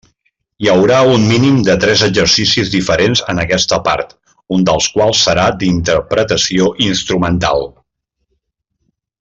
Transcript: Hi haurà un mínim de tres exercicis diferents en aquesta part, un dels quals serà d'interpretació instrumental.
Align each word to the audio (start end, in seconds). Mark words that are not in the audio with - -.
Hi 0.63 0.69
haurà 0.71 1.01
un 1.15 1.25
mínim 1.31 1.59
de 1.67 1.75
tres 1.83 2.01
exercicis 2.07 2.71
diferents 2.77 3.21
en 3.33 3.43
aquesta 3.45 3.79
part, 3.89 4.17
un 4.57 4.65
dels 4.71 4.89
quals 4.97 5.23
serà 5.29 5.47
d'interpretació 5.61 6.75
instrumental. 6.91 7.67